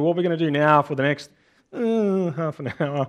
[0.00, 1.30] What we're going to do now for the next
[1.72, 3.08] uh, half an hour,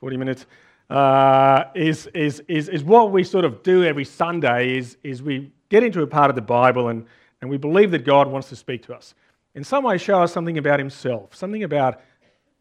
[0.00, 0.46] 40 minutes,
[0.90, 5.50] uh, is, is, is, is what we sort of do every Sunday is, is we
[5.68, 7.06] get into a part of the Bible and,
[7.40, 9.14] and we believe that God wants to speak to us.
[9.54, 12.00] In some way, show us something about himself, something about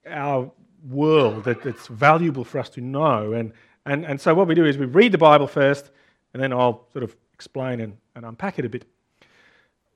[0.07, 0.51] our
[0.89, 3.33] world that, that's valuable for us to know.
[3.33, 3.51] And,
[3.85, 5.91] and, and so what we do is we read the Bible first,
[6.33, 8.85] and then I'll sort of explain and, and unpack it a bit.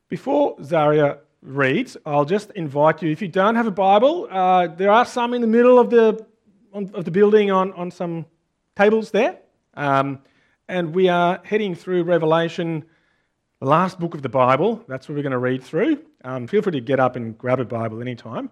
[0.10, 4.92] Before Zaria reads, I'll just invite you, if you don't have a Bible, uh, there
[4.92, 6.26] are some in the middle of the,
[6.74, 8.26] on, of the building on, on some
[8.76, 9.40] tables there.
[9.76, 10.20] Um,
[10.68, 12.84] and we are heading through Revelation,
[13.60, 14.84] the last book of the Bible.
[14.88, 16.04] That's what we're going to read through.
[16.24, 18.50] Um, feel free to get up and grab a Bible anytime.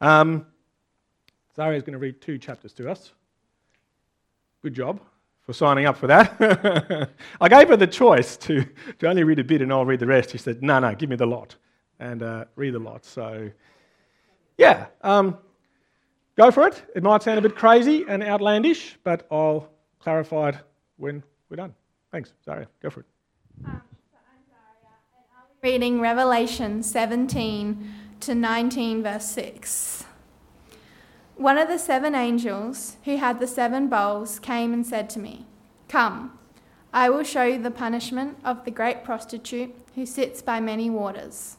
[0.00, 0.46] Um,
[1.58, 3.12] is going to read two chapters to us.
[4.62, 5.00] Good job
[5.46, 7.10] for signing up for that.
[7.40, 8.66] I gave her the choice to,
[8.98, 10.32] to only read a bit and I'll read the rest.
[10.32, 11.56] She said, no, no, give me the lot
[12.00, 13.04] and uh, read a lot.
[13.04, 13.50] So,
[14.58, 15.38] yeah, um,
[16.36, 16.82] go for it.
[16.94, 19.68] It might sound a bit crazy and outlandish, but I'll
[20.00, 20.56] clarify it
[20.96, 21.74] when we're done.
[22.12, 22.68] Thanks, Zaria.
[22.82, 23.06] Go for it.
[23.64, 30.04] Um, so I'm Zaria, reading Revelation 17 to 19, verse 6.
[31.36, 35.44] One of the seven angels who had the seven bowls came and said to me,
[35.86, 36.38] Come,
[36.94, 41.55] I will show you the punishment of the great prostitute who sits by many waters.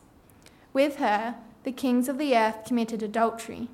[0.77, 3.67] With her, the kings of the earth committed adultery,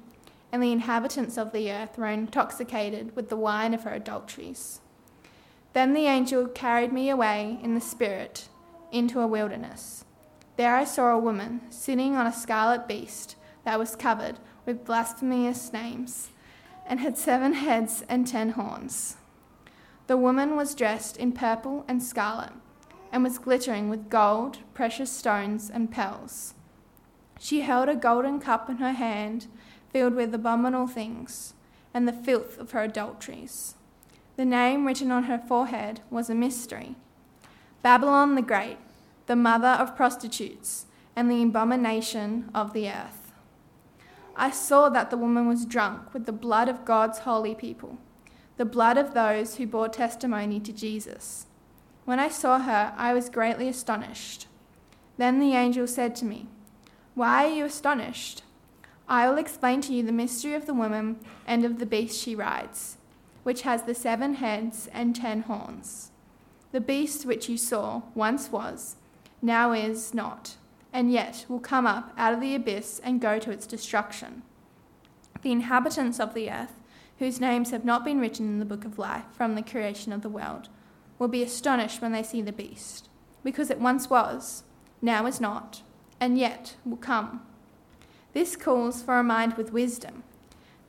[0.54, 4.80] and the inhabitants of the earth were intoxicated with the wine of her adulteries.
[5.74, 8.48] Then the angel carried me away in the spirit
[8.90, 10.06] into a wilderness.
[10.56, 15.74] There I saw a woman sitting on a scarlet beast that was covered with blasphemous
[15.74, 16.30] names,
[16.86, 19.18] and had seven heads and ten horns.
[20.08, 22.54] The woman was dressed in purple and scarlet,
[23.12, 26.54] and was glittering with gold, precious stones, and pearls.
[27.40, 29.48] She held a golden cup in her hand,
[29.92, 31.54] filled with abominable things,
[31.94, 33.76] and the filth of her adulteries.
[34.36, 36.96] The name written on her forehead was a mystery
[37.84, 38.78] Babylon the Great,
[39.28, 40.86] the mother of prostitutes,
[41.16, 43.34] and the abomination of the earth.
[44.36, 48.00] I saw that the woman was drunk with the blood of God's holy people,
[48.58, 51.46] the blood of those who bore testimony to Jesus.
[52.06, 54.48] When I saw her, I was greatly astonished.
[55.18, 56.48] Then the angel said to me,
[57.16, 58.44] Why are you astonished?
[59.08, 62.36] I will explain to you the mystery of the woman and of the beast she
[62.36, 62.98] rides,
[63.44, 66.12] which has the seven heads and ten horns.
[66.72, 68.96] The beast which you saw once was,
[69.42, 70.56] now is not
[70.94, 74.44] and yet will come up out of the abyss and go to its destruction.
[75.42, 76.80] The inhabitants of the earth,
[77.18, 80.22] whose names have not been written in the book of life from the creation of
[80.22, 80.70] the world,
[81.18, 83.10] will be astonished when they see the beast,
[83.44, 84.64] because it once was,
[85.02, 85.82] now is not,
[86.24, 87.42] and yet will come.
[88.32, 90.24] This calls for a mind with wisdom.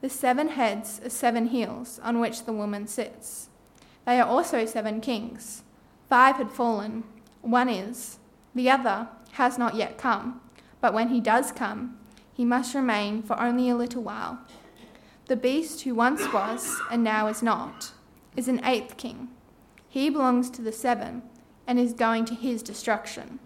[0.00, 3.48] The seven heads are seven hills on which the woman sits.
[4.06, 5.64] They are also seven kings.
[6.08, 7.02] Five had fallen,
[7.42, 8.18] one is,
[8.54, 10.40] the other has not yet come,
[10.80, 11.98] but when he does come,
[12.32, 14.38] he must remain for only a little while.
[15.26, 17.90] The beast who once was and now is not
[18.36, 19.30] is an eighth king.
[19.88, 21.22] He belongs to the seven
[21.66, 23.40] and is going to his destruction.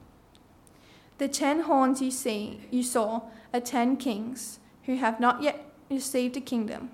[1.18, 6.36] The ten horns you see you saw are ten kings who have not yet received
[6.36, 6.90] a kingdom,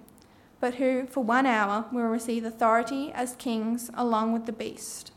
[0.60, 5.12] but who for one hour will receive authority as kings along with the beast.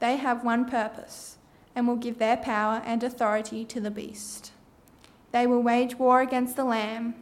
[0.00, 1.38] They have one purpose
[1.76, 4.52] and will give their power and authority to the beast.
[5.30, 7.14] They will wage war against the Lamb,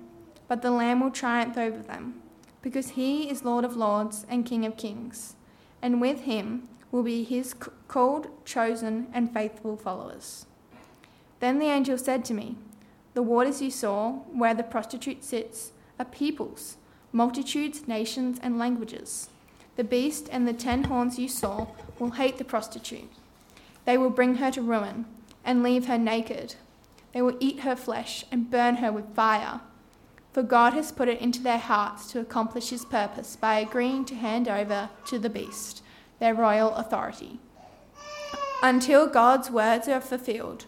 [0.48, 2.22] but the Lamb will triumph over them,
[2.62, 5.36] because he is Lord of lords and King of kings,
[5.82, 7.54] and with him will be his
[7.88, 10.46] called, chosen, and faithful followers.
[11.42, 12.56] Then the angel said to me,
[13.12, 16.78] The waters you saw, where the prostitute sits, are peoples,
[17.12, 19.28] multitudes, nations, and languages.
[19.76, 21.66] The beast and the ten horns you saw
[21.98, 23.10] will hate the prostitute
[23.84, 25.06] they will bring her to ruin
[25.44, 26.54] and leave her naked.
[27.12, 29.60] They will eat her flesh and burn her with fire.
[30.32, 34.14] For God has put it into their hearts to accomplish his purpose by agreeing to
[34.14, 35.82] hand over to the beast
[36.20, 37.40] their royal authority.
[38.62, 40.66] Until God's words are fulfilled.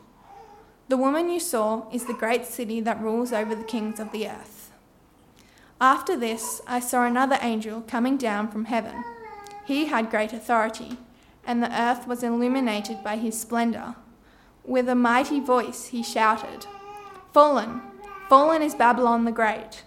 [0.88, 4.28] The woman you saw is the great city that rules over the kings of the
[4.28, 4.70] earth.
[5.80, 9.04] After this, I saw another angel coming down from heaven.
[9.64, 10.98] He had great authority
[11.46, 13.94] and the earth was illuminated by his splendor.
[14.64, 16.66] With a mighty voice he shouted,
[17.32, 17.82] Fallen,
[18.28, 19.84] fallen is Babylon the Great.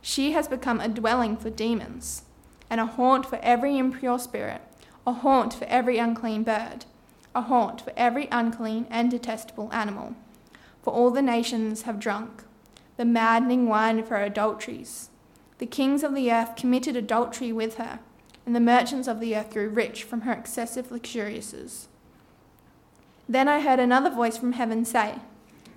[0.00, 2.22] She has become a dwelling for demons,
[2.70, 4.62] and a haunt for every impure spirit,
[5.06, 6.84] a haunt for every unclean bird,
[7.34, 10.14] a haunt for every unclean and detestable animal.
[10.86, 12.44] For all the nations have drunk.
[12.96, 15.10] the maddening wine of her adulteries.
[15.58, 17.98] The kings of the earth committed adultery with her,
[18.46, 21.88] and the merchants of the earth grew rich from her excessive luxuriances.
[23.28, 25.16] Then I heard another voice from heaven say,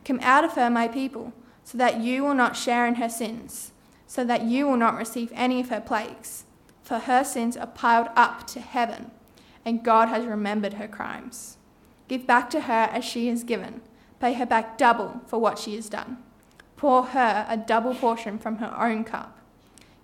[0.06, 1.34] Come out of her, my people,
[1.64, 3.72] so that you will not share in her sins,
[4.06, 6.44] so that you will not receive any of her plagues.
[6.84, 9.10] For her sins are piled up to heaven,
[9.66, 11.58] and God has remembered her crimes.
[12.08, 13.82] Give back to her as she has given,
[14.20, 16.18] pay her back double for what she has done.
[16.78, 19.38] Pour her a double portion from her own cup.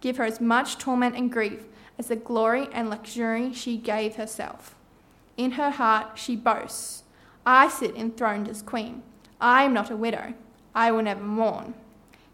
[0.01, 1.65] Give her as much torment and grief
[1.97, 4.75] as the glory and luxury she gave herself.
[5.37, 7.03] In her heart she boasts,
[7.45, 9.03] I sit enthroned as queen.
[9.39, 10.33] I am not a widow.
[10.73, 11.73] I will never mourn.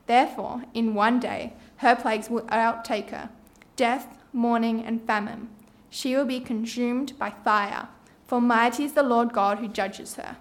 [0.07, 3.29] Therefore, in one day, her plagues will outtake her
[3.75, 5.49] death, mourning, and famine.
[5.89, 7.87] She will be consumed by fire,
[8.27, 10.37] for mighty is the Lord God who judges her.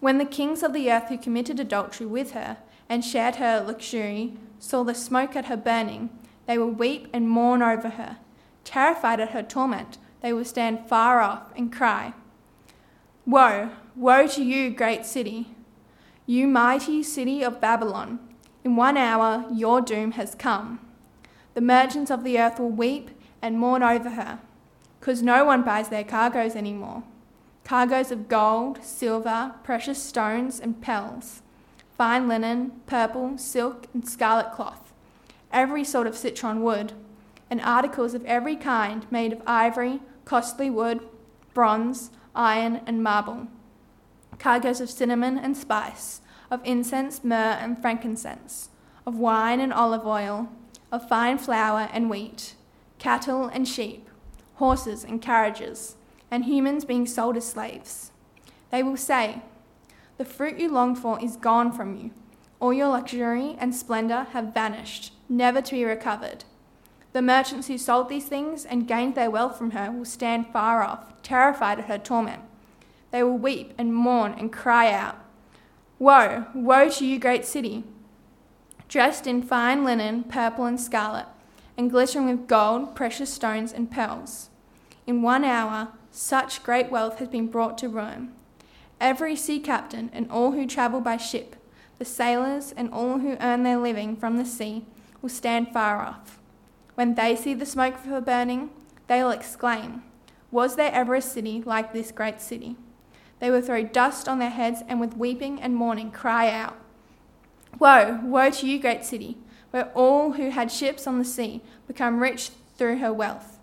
[0.00, 2.56] When the kings of the earth who committed adultery with her
[2.88, 6.08] and shared her luxury saw the smoke at her burning,
[6.46, 8.16] they will weep and mourn over her.
[8.64, 12.14] Terrified at her torment, they will stand far off and cry,
[13.26, 15.54] Woe, woe to you, great city!
[16.26, 18.20] You mighty city of Babylon!
[18.64, 20.80] In one hour your doom has come.
[21.54, 23.10] The merchants of the earth will weep
[23.42, 24.40] and mourn over her,
[24.98, 27.02] because no one buys their cargoes anymore
[27.64, 31.42] cargoes of gold, silver, precious stones, and pearls,
[31.96, 34.92] fine linen, purple, silk, and scarlet cloth,
[35.52, 36.92] every sort of citron wood,
[37.50, 41.00] and articles of every kind made of ivory, costly wood,
[41.54, 43.48] bronze, iron, and marble,
[44.38, 46.20] cargoes of cinnamon and spice,
[46.50, 48.70] of incense, myrrh, and frankincense,
[49.06, 50.48] of wine and olive oil,
[50.90, 52.54] of fine flour and wheat,
[52.98, 54.08] cattle and sheep,
[54.54, 55.96] horses and carriages
[56.30, 58.12] and humans being sold as slaves.
[58.70, 59.42] They will say,
[60.18, 62.10] The fruit you longed for is gone from you.
[62.60, 66.44] All your luxury and splendor have vanished, never to be recovered.
[67.12, 70.82] The merchants who sold these things and gained their wealth from her will stand far
[70.82, 72.42] off, terrified at her torment.
[73.10, 75.16] They will weep and mourn and cry out,
[75.98, 77.84] Woe, woe to you, great city!
[78.88, 81.26] Dressed in fine linen, purple and scarlet,
[81.76, 84.49] and glittering with gold, precious stones, and pearls.
[85.06, 88.32] In one hour, such great wealth has been brought to Rome.
[89.00, 91.56] Every sea captain and all who travel by ship,
[91.98, 94.84] the sailors and all who earn their living from the sea,
[95.22, 96.38] will stand far off.
[96.94, 98.70] When they see the smoke of her burning,
[99.06, 100.02] they will exclaim,
[100.50, 102.76] Was there ever a city like this great city?
[103.38, 106.76] They will throw dust on their heads and with weeping and mourning cry out,
[107.78, 109.38] Woe, woe to you, great city,
[109.70, 113.59] where all who had ships on the sea become rich through her wealth.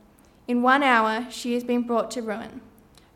[0.47, 2.61] In one hour she has been brought to ruin.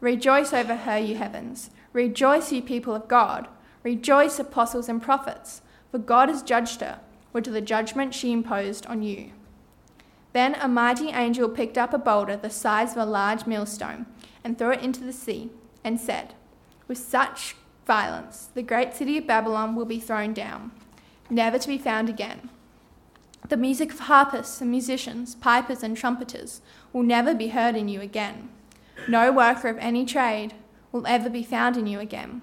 [0.01, 1.69] Rejoice over her, you heavens.
[1.93, 3.47] Rejoice, you people of God.
[3.83, 5.61] Rejoice, apostles and prophets,
[5.91, 6.99] for God has judged her,
[7.31, 9.31] with the judgment she imposed on you.
[10.33, 14.05] Then a mighty angel picked up a boulder the size of a large millstone
[14.43, 15.49] and threw it into the sea,
[15.83, 16.33] and said,
[16.87, 17.55] With such
[17.85, 20.71] violence, the great city of Babylon will be thrown down,
[21.29, 22.49] never to be found again.
[23.49, 26.61] The music of harpists and musicians, pipers and trumpeters
[26.93, 28.49] will never be heard in you again.
[29.07, 30.53] No worker of any trade
[30.91, 32.41] will ever be found in you again.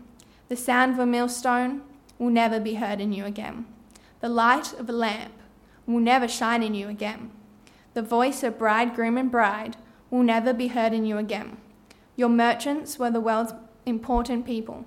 [0.48, 1.82] The sound of a millstone
[2.18, 3.66] will never be heard in you again.
[4.20, 5.34] The light of a lamp
[5.86, 7.30] will never shine in you again.
[7.94, 9.76] The voice of bridegroom and bride
[10.10, 11.58] will never be heard in you again.
[12.16, 13.52] Your merchants were the world's
[13.86, 14.84] important people.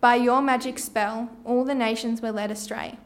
[0.00, 2.98] By your magic spell, all the nations were led astray.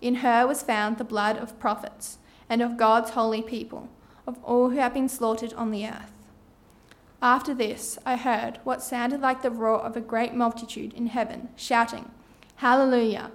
[0.00, 3.88] In her was found the blood of prophets and of God's holy people,
[4.26, 6.12] of all who have been slaughtered on the earth.
[7.22, 11.48] After this, I heard what sounded like the roar of a great multitude in heaven,
[11.56, 12.10] shouting,
[12.56, 13.30] Hallelujah!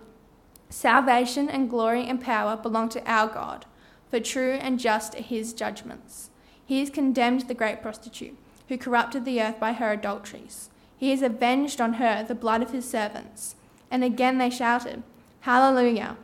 [0.69, 3.65] Salvation and glory and power belong to our God,
[4.09, 6.29] for true and just are his judgments.
[6.63, 10.69] He has condemned the great prostitute, who corrupted the earth by her adulteries.
[10.95, 13.55] He has avenged on her the blood of his servants.
[13.89, 15.01] And again they shouted,
[15.41, 16.17] Hallelujah!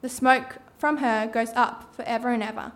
[0.00, 2.72] The smoke from her goes up for ever and ever.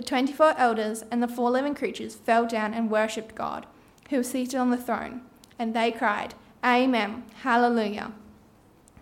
[0.00, 3.66] The twenty four elders and the four living creatures fell down and worshipped God,
[4.08, 5.20] who was seated on the throne,
[5.58, 6.32] and they cried,
[6.64, 8.12] Amen, Hallelujah.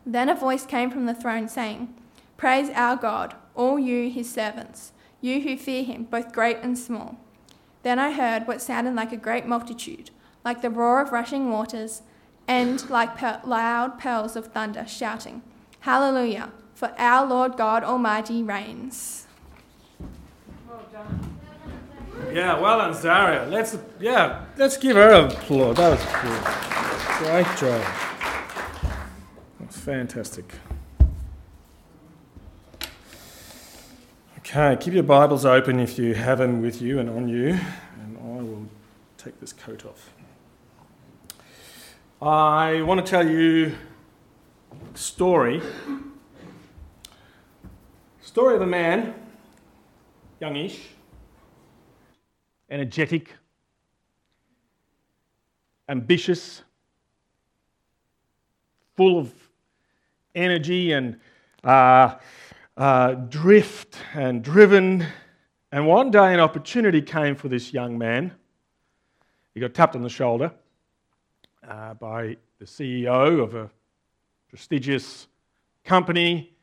[0.04, 1.94] Then a voice came from the throne saying,
[2.36, 4.90] Praise our God, all you his servants,
[5.20, 7.16] you who fear him, both great and small.
[7.84, 10.10] Then I heard what sounded like a great multitude,
[10.44, 12.02] like the roar of rushing waters,
[12.48, 15.42] and like per- loud peals of thunder, shouting,
[15.78, 16.50] Hallelujah!
[16.74, 19.27] for our Lord God Almighty reigns.
[22.32, 23.46] Yeah, well done, Zaria.
[23.48, 25.76] Let's yeah, let's give her an applause.
[25.76, 27.26] That was cool.
[27.26, 27.84] Great job.
[29.58, 30.52] That's fantastic.
[34.38, 37.58] Okay, keep your Bibles open if you have them with you and on you,
[38.00, 38.66] and I will
[39.16, 40.10] take this coat off.
[42.22, 43.75] I want to tell you
[44.94, 45.60] a story.
[48.20, 49.14] Story of a man,
[50.40, 50.80] youngish,
[52.70, 53.32] energetic,
[55.88, 56.62] ambitious,
[58.96, 59.32] full of
[60.34, 61.18] energy and
[61.64, 62.16] uh,
[62.76, 65.06] uh, drift and driven.
[65.72, 68.32] And one day, an opportunity came for this young man.
[69.54, 70.52] He got tapped on the shoulder
[71.66, 73.70] uh, by the CEO of a
[74.48, 75.26] prestigious
[75.84, 76.56] company,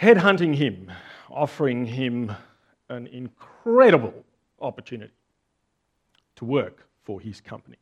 [0.00, 0.90] headhunting him,
[1.30, 2.34] offering him
[2.88, 4.24] an incredible
[4.60, 5.12] opportunity
[6.36, 7.78] to work for his company.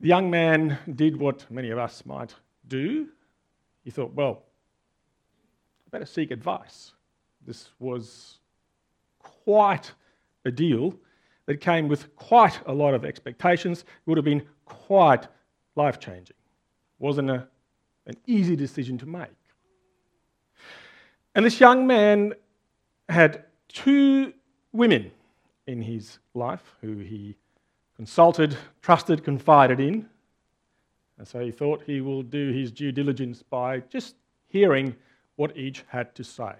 [0.00, 2.34] The young man did what many of us might
[2.66, 3.08] do
[3.84, 4.42] he thought, well,
[5.86, 6.92] I better seek advice.
[7.46, 8.38] This was
[9.18, 9.92] quite
[10.46, 10.94] a deal
[11.46, 13.80] that came with quite a lot of expectations.
[13.80, 15.28] It would have been quite
[15.76, 16.36] life changing.
[16.98, 17.46] Wasn't a,
[18.06, 19.28] an easy decision to make.
[21.34, 22.32] And this young man
[23.08, 24.32] had two
[24.72, 25.10] women
[25.66, 27.36] in his life who he
[27.96, 30.08] consulted, trusted, confided in.
[31.18, 34.16] And so he thought he will do his due diligence by just
[34.48, 34.96] hearing
[35.36, 36.54] what each had to say,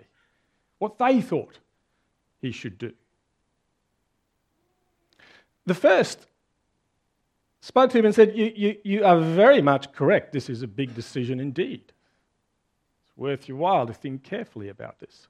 [0.78, 1.58] what they thought
[2.40, 2.92] he should do.
[5.66, 6.26] The first
[7.60, 10.32] spoke to him and said, You, you, you are very much correct.
[10.32, 11.92] This is a big decision indeed.
[13.02, 15.28] It's worth your while to think carefully about this.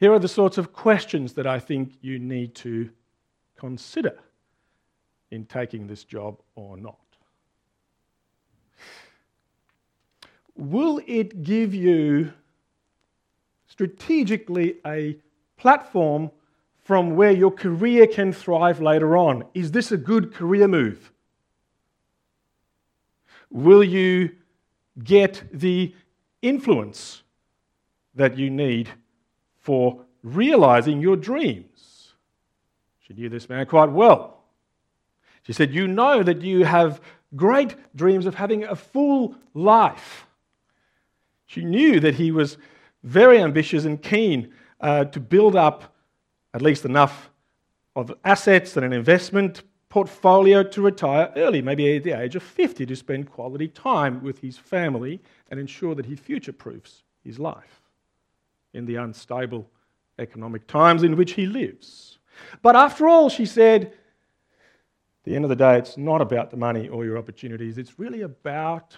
[0.00, 2.90] Here are the sorts of questions that I think you need to
[3.56, 4.18] consider
[5.30, 6.98] in taking this job or not?
[10.56, 12.32] Will it give you
[13.66, 15.16] strategically a
[15.56, 16.30] platform
[16.82, 19.44] from where your career can thrive later on?
[19.54, 21.10] Is this a good career move?
[23.50, 24.30] Will you
[25.02, 25.94] get the
[26.42, 27.22] influence
[28.14, 28.90] that you need
[29.64, 32.12] for realizing your dreams?
[33.00, 34.44] She knew this man quite well.
[35.42, 37.00] She said, You know that you have
[37.34, 40.26] great dreams of having a full life.
[41.46, 42.58] She knew that he was
[43.02, 45.94] very ambitious and keen uh, to build up
[46.52, 47.30] at least enough
[47.96, 52.84] of assets and an investment portfolio to retire early, maybe at the age of 50,
[52.84, 57.83] to spend quality time with his family and ensure that he future proofs his life
[58.74, 59.68] in the unstable
[60.18, 62.18] economic times in which he lives.
[62.62, 63.92] But after all, she said,
[65.24, 68.20] the end of the day, it's not about the money or your opportunities, it's really
[68.20, 68.96] about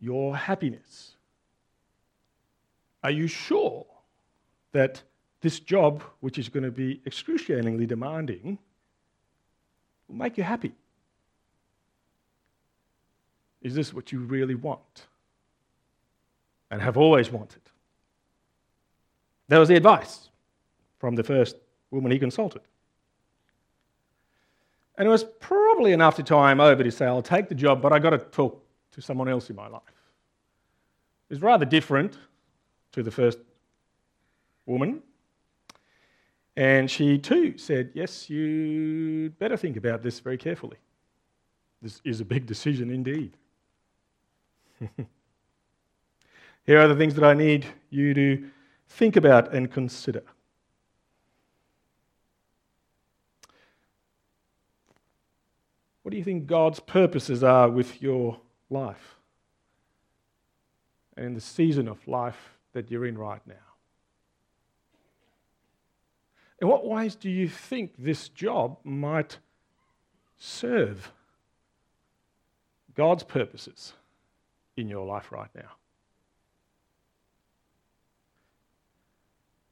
[0.00, 1.14] your happiness.
[3.02, 3.86] Are you sure
[4.72, 5.02] that
[5.40, 8.58] this job, which is going to be excruciatingly demanding,
[10.08, 10.74] will make you happy?
[13.62, 15.06] Is this what you really want
[16.70, 17.62] and have always wanted?
[19.48, 20.28] That was the advice
[20.98, 21.56] from the first
[21.90, 22.62] woman he consulted.
[24.96, 27.82] And it was probably enough to tie him over to say, I'll take the job,
[27.82, 29.82] but I've got to talk to someone else in my life.
[31.28, 32.16] It was rather different
[32.92, 33.38] to the first
[34.66, 35.02] woman.
[36.56, 40.76] And she too said, Yes, you'd better think about this very carefully.
[41.82, 43.36] This is a big decision indeed.
[46.66, 48.48] Here are the things that I need you to
[48.94, 50.22] think about and consider.
[56.02, 58.38] What do you think God's purposes are with your
[58.70, 59.16] life
[61.16, 63.54] and in the season of life that you're in right now?
[66.60, 69.38] In what ways do you think this job might
[70.38, 71.10] serve
[72.94, 73.94] God's purposes
[74.76, 75.70] in your life right now?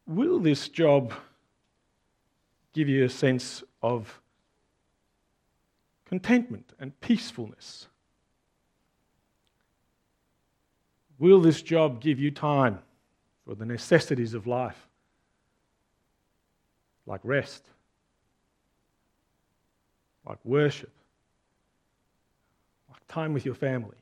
[0.07, 1.13] Will this job
[2.73, 4.21] give you a sense of
[6.07, 7.87] contentment and peacefulness?
[11.19, 12.81] Will this job give you time
[13.47, 14.89] for the necessities of life,
[17.07, 17.65] like rest,
[20.27, 20.93] like worship,
[22.91, 23.97] like time with your family?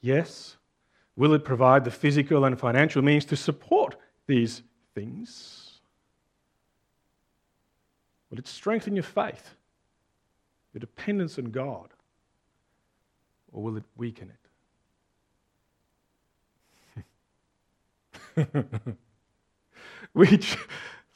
[0.00, 0.55] Yes.
[1.16, 3.96] Will it provide the physical and financial means to support
[4.26, 4.62] these
[4.94, 5.80] things?
[8.30, 9.54] Will it strengthen your faith,
[10.74, 11.92] your dependence on God?
[13.56, 14.30] or will it weaken
[18.36, 18.46] it?
[20.12, 20.58] Which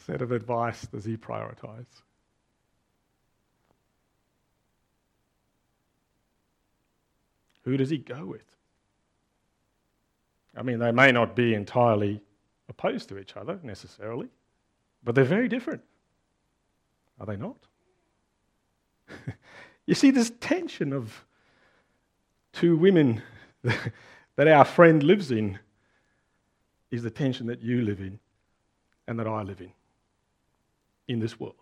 [0.07, 1.85] set of advice does he prioritize?
[7.65, 8.57] Who does he go with?
[10.57, 12.21] I mean, they may not be entirely
[12.69, 14.29] opposed to each other necessarily,
[15.05, 15.83] but they're very different.
[17.19, 17.57] Are they not?
[19.87, 21.25] you see, this tension of
[22.53, 23.23] two women
[24.37, 25.59] that our friend lives in
[26.91, 28.19] is the tension that you live in
[29.07, 29.73] and that I live in
[31.09, 31.55] in this world.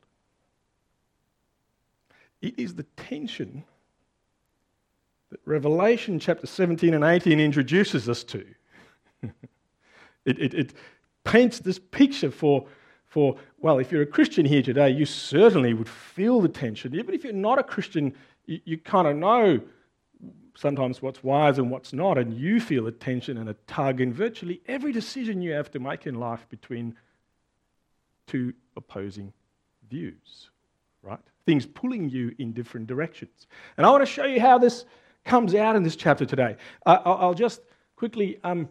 [2.40, 3.64] It is the tension
[5.30, 8.44] that Revelation chapter 17 and 18 introduces us to.
[10.24, 10.74] it, it, it
[11.24, 12.66] paints this picture for,
[13.06, 16.94] for, well, if you're a Christian here today, you certainly would feel the tension.
[16.94, 18.14] Even if you're not a Christian,
[18.46, 19.60] you, you kind of know
[20.56, 24.12] sometimes what's wise and what's not, and you feel a tension and a tug in
[24.12, 26.96] virtually every decision you have to make in life between
[28.26, 29.32] two opposing
[29.88, 30.50] views,
[31.02, 31.20] right?
[31.46, 33.46] Things pulling you in different directions.
[33.76, 34.84] And I want to show you how this
[35.24, 36.56] comes out in this chapter today.
[36.84, 37.60] Uh, I'll just
[37.96, 38.68] quickly, um,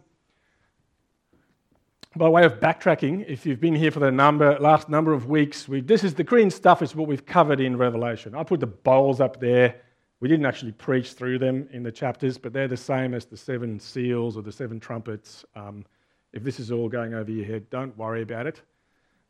[2.16, 5.68] by way of backtracking, if you've been here for the number, last number of weeks,
[5.68, 8.34] we, this is the green stuff is what we've covered in Revelation.
[8.34, 9.76] I put the bowls up there.
[10.20, 13.36] We didn't actually preach through them in the chapters, but they're the same as the
[13.36, 15.44] seven seals or the seven trumpets.
[15.54, 15.84] Um,
[16.32, 18.62] if this is all going over your head, don't worry about it.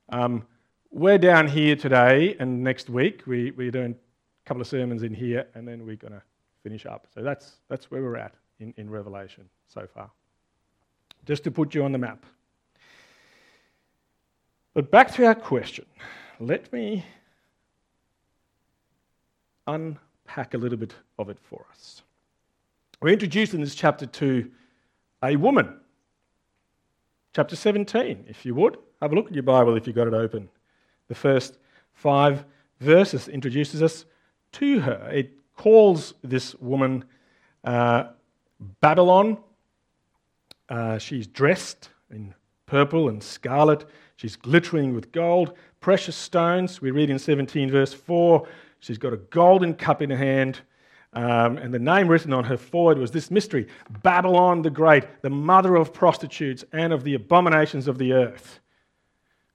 [0.08, 0.46] Um,
[0.90, 5.12] we're down here today, and next week we, we're doing a couple of sermons in
[5.12, 6.22] here, and then we're going to
[6.62, 7.06] finish up.
[7.12, 10.10] So that's, that's where we're at in, in Revelation so far.
[11.26, 12.24] Just to put you on the map.
[14.78, 15.86] But back to our question.
[16.38, 17.04] Let me
[19.66, 22.02] unpack a little bit of it for us.
[23.02, 24.48] We're introduced in this chapter to
[25.24, 25.80] a woman.
[27.34, 28.76] Chapter 17, if you would.
[29.02, 30.48] Have a look at your Bible if you've got it open.
[31.08, 31.58] The first
[31.92, 32.44] five
[32.78, 34.04] verses introduces us
[34.52, 35.10] to her.
[35.12, 37.04] It calls this woman
[37.64, 38.10] uh,
[38.80, 39.38] Babylon.
[40.68, 42.32] Uh, she's dressed in
[42.66, 43.84] purple and scarlet.
[44.18, 46.82] She's glittering with gold, precious stones.
[46.82, 48.48] We read in 17, verse 4,
[48.80, 50.60] she's got a golden cup in her hand.
[51.12, 53.68] Um, and the name written on her forehead was this mystery
[54.02, 58.58] Babylon the Great, the mother of prostitutes and of the abominations of the earth.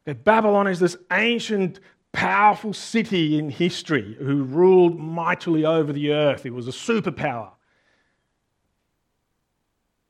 [0.06, 1.82] That Babylon is this ancient
[2.14, 6.46] powerful city in history who ruled mightily over the earth.
[6.46, 7.52] It was a superpower.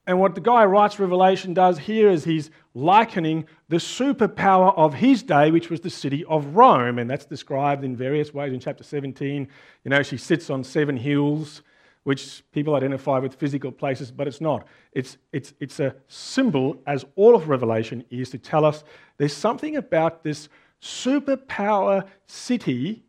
[0.05, 5.23] And what the guy writes Revelation does here is he's likening the superpower of his
[5.23, 6.97] day, which was the city of Rome.
[6.99, 9.47] And that's described in various ways in chapter 17.
[9.83, 11.61] You know, she sits on seven hills,
[12.03, 14.67] which people identify with physical places, but it's not.
[14.91, 18.83] It's, it's, it's a symbol, as all of Revelation is, to tell us
[19.17, 20.49] there's something about this
[20.81, 23.03] superpower city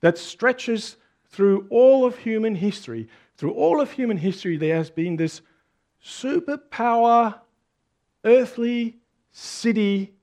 [0.00, 0.96] that stretches
[1.30, 3.08] through all of human history.
[3.36, 5.40] Through all of human history, there has been this
[6.04, 7.40] superpower,
[8.24, 8.96] earthly
[9.30, 10.14] city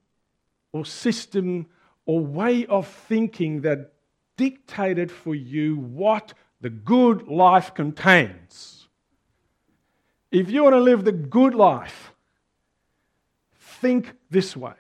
[0.74, 1.68] or system
[2.06, 3.94] or way of thinking that
[4.38, 8.88] dictated for you what the good life contains.
[10.32, 12.14] If you want to live the good life,
[13.54, 14.74] think this way.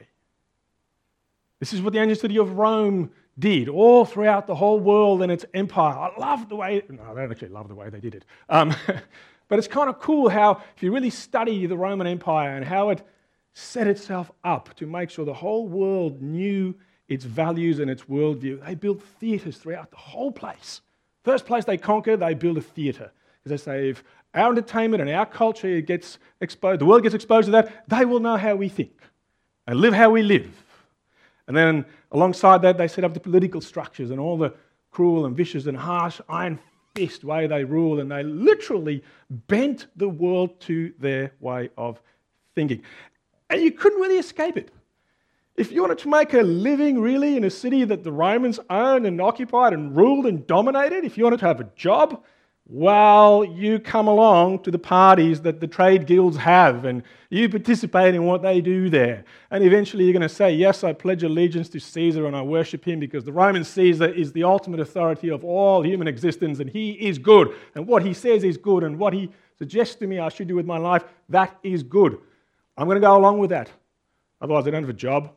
[1.60, 5.32] This is what the ancient city of Rome did all throughout the whole world and
[5.32, 5.98] its empire.
[5.98, 8.26] I love the way, no, I don't actually love the way they did it.
[8.50, 8.74] Um,
[9.52, 12.88] but it's kind of cool how, if you really study the Roman Empire and how
[12.88, 13.06] it
[13.52, 16.74] set itself up to make sure the whole world knew
[17.10, 20.80] its values and its worldview, they built theatres throughout the whole place.
[21.26, 23.12] First place they conquer, they build a theatre.
[23.44, 27.48] Because they say if our entertainment and our culture gets exposed, the world gets exposed
[27.48, 29.02] to that, they will know how we think
[29.68, 30.50] and live how we live.
[31.50, 31.84] And then
[32.14, 34.54] alongside that, they set up the political structures and all the
[34.92, 36.58] cruel and vicious and harsh iron
[36.96, 42.02] fist way they rule, and they literally bent the world to their way of
[42.56, 42.82] thinking.
[43.50, 44.72] And you couldn't really escape it.
[45.56, 49.06] If you wanted to make a living really in a city that the Romans owned
[49.06, 52.24] and occupied and ruled and dominated, if you wanted to have a job,
[52.74, 58.16] well, you come along to the parties that the trade guilds have and you participate
[58.16, 59.26] in what they do there.
[59.50, 62.88] And eventually you're going to say, Yes, I pledge allegiance to Caesar and I worship
[62.88, 66.92] him because the Roman Caesar is the ultimate authority of all human existence and he
[66.92, 67.54] is good.
[67.76, 70.56] And what he says is good and what he suggests to me I should do
[70.56, 72.20] with my life, that is good.
[72.78, 73.70] I'm going to go along with that.
[74.40, 75.34] Otherwise, I don't have a job,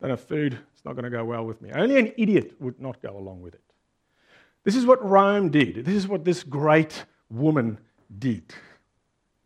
[0.00, 1.72] don't have food, it's not going to go well with me.
[1.74, 3.69] Only an idiot would not go along with it.
[4.64, 5.84] This is what Rome did.
[5.84, 7.78] This is what this great woman
[8.18, 8.42] did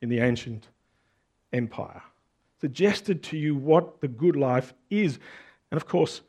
[0.00, 0.68] in the ancient
[1.52, 2.02] empire.
[2.60, 5.18] Suggested to you what the good life is.
[5.70, 6.22] And of course,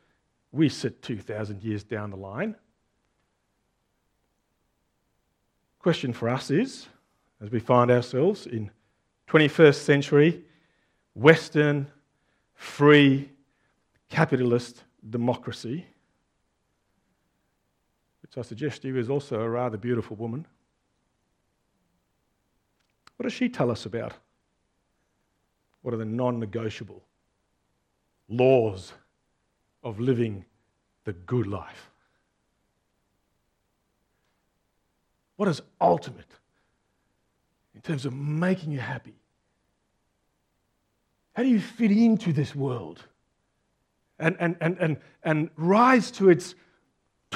[0.52, 2.54] we sit 2,000 years down the line.
[5.78, 6.88] Question for us is
[7.40, 8.70] as we find ourselves in
[9.28, 10.44] 21st century
[11.14, 11.86] Western
[12.54, 13.30] free
[14.08, 15.86] capitalist democracy,
[18.36, 20.46] which I suggest you is also a rather beautiful woman.
[23.16, 24.12] What does she tell us about?
[25.80, 27.02] What are the non negotiable
[28.28, 28.92] laws
[29.82, 30.44] of living
[31.04, 31.90] the good life?
[35.36, 36.30] What is ultimate
[37.74, 39.14] in terms of making you happy?
[41.34, 43.02] How do you fit into this world
[44.18, 46.54] and, and, and, and, and rise to its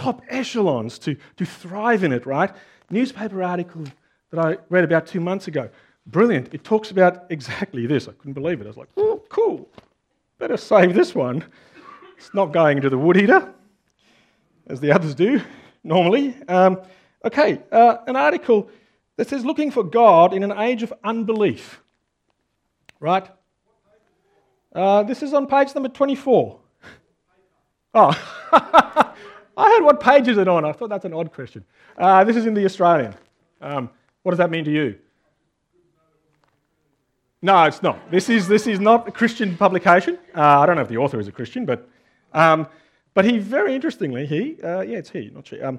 [0.01, 2.51] top echelons to, to thrive in it, right?
[2.89, 3.85] Newspaper article
[4.31, 5.69] that I read about two months ago.
[6.07, 6.55] Brilliant.
[6.55, 8.09] It talks about exactly this.
[8.09, 8.65] I couldn't believe it.
[8.65, 9.69] I was like, oh, cool.
[10.39, 11.45] Better save this one.
[12.17, 13.53] It's not going into the wood heater,
[14.69, 15.43] as the others do
[15.85, 16.35] normally.
[16.49, 16.81] Um,
[17.25, 18.71] okay, uh, an article
[19.17, 21.83] that says looking for God in an age of unbelief.
[23.01, 23.29] Right?
[24.75, 26.59] Uh, this is on page number 24.
[27.93, 29.15] Oh,
[29.61, 30.65] I heard what page is it on?
[30.65, 31.65] I thought that's an odd question.
[31.99, 33.15] Uh, this is in the Australian.
[33.61, 33.91] Um,
[34.23, 34.99] what does that mean to you?
[37.43, 38.11] No, it's not.
[38.11, 40.19] This is, this is not a Christian publication.
[40.35, 41.89] Uh, I don't know if the author is a Christian, but,
[42.33, 42.69] um,
[43.13, 45.61] but he, very interestingly, he, uh, yeah, it's he, not she.
[45.61, 45.79] Um,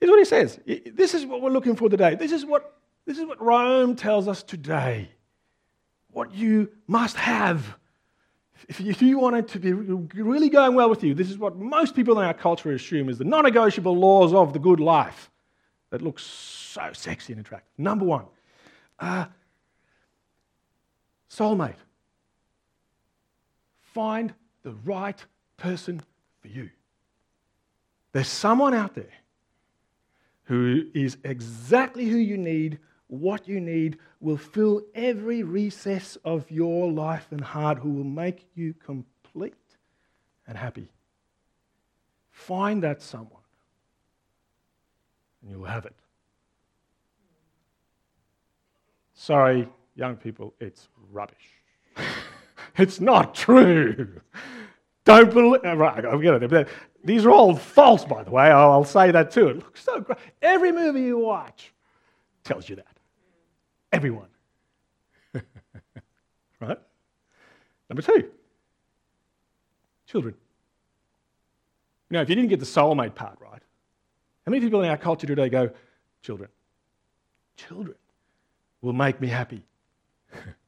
[0.00, 0.58] here's what he says.
[0.66, 2.16] This is what we're looking for today.
[2.16, 5.08] This is what, this is what Rome tells us today.
[6.10, 7.76] What you must have
[8.68, 11.94] if you want it to be really going well with you, this is what most
[11.94, 15.30] people in our culture assume is the non negotiable laws of the good life
[15.90, 17.70] that looks so sexy and attractive.
[17.78, 18.24] Number one,
[18.98, 19.26] uh,
[21.30, 21.76] soulmate.
[23.80, 25.22] Find the right
[25.56, 26.00] person
[26.40, 26.70] for you.
[28.12, 29.12] There's someone out there
[30.44, 32.78] who is exactly who you need
[33.12, 38.46] what you need will fill every recess of your life and heart, who will make
[38.54, 39.54] you complete
[40.46, 40.90] and happy.
[42.30, 43.42] Find that someone,
[45.42, 45.94] and you'll have it.
[49.12, 51.60] Sorry, young people, it's rubbish.
[52.78, 54.22] it's not true.
[55.04, 55.62] Don't believe.
[55.64, 56.68] Right, I get it.
[57.04, 58.44] These are all false, by the way.
[58.44, 59.48] I'll say that too.
[59.48, 60.18] It looks so great.
[60.40, 61.74] Every movie you watch
[62.42, 62.86] tells you that.
[63.92, 64.28] Everyone.
[66.60, 66.78] right?
[67.90, 68.30] Number two,
[70.06, 70.34] children.
[72.10, 73.62] You know, if you didn't get the soulmate part right,
[74.46, 75.70] how many people in our culture today go,
[76.22, 76.48] children?
[77.56, 77.96] Children
[78.80, 79.62] will make me happy.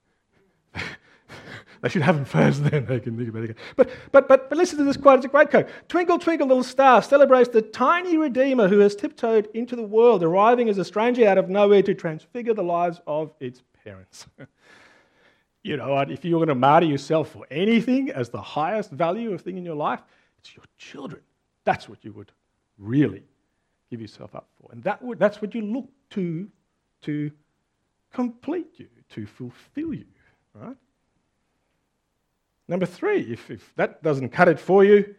[1.84, 3.58] They should have them first, then they can think about it.
[3.76, 5.18] But, but, but, but listen to this quote.
[5.18, 5.68] It's a great quote.
[5.86, 10.70] Twinkle, twinkle, little star celebrates the tiny Redeemer who has tiptoed into the world, arriving
[10.70, 14.26] as a stranger out of nowhere to transfigure the lives of its parents.
[15.62, 16.10] you know what?
[16.10, 19.64] If you're going to martyr yourself for anything as the highest value of thing in
[19.66, 20.00] your life,
[20.38, 21.20] it's your children.
[21.64, 22.32] That's what you would
[22.78, 23.24] really
[23.90, 24.72] give yourself up for.
[24.72, 26.48] And that would, that's what you look to
[27.02, 27.30] to
[28.10, 30.06] complete you, to fulfill you,
[30.54, 30.76] right?
[32.66, 35.14] Number three, if, if that doesn't cut it for you,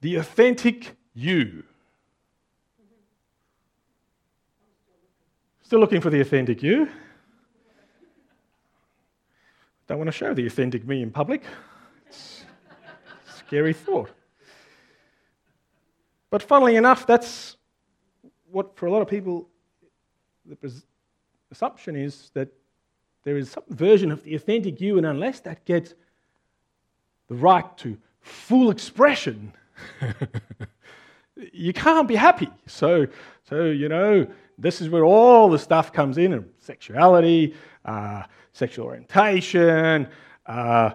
[0.00, 1.64] the authentic you.
[5.62, 6.88] Still looking for the authentic you.
[9.86, 11.42] Don't want to show the authentic me in public.
[12.06, 12.44] It's
[13.36, 14.10] scary thought.
[16.30, 17.56] But funnily enough, that's
[18.50, 19.48] what for a lot of people
[20.46, 20.72] the
[21.50, 22.48] assumption is that
[23.24, 25.94] there is some version of the authentic you, and unless that gets
[27.30, 29.52] the right to full expression,
[31.52, 32.50] you can't be happy.
[32.66, 33.06] So,
[33.48, 34.26] so, you know,
[34.58, 40.08] this is where all the stuff comes in and sexuality, uh, sexual orientation,
[40.46, 40.90] uh,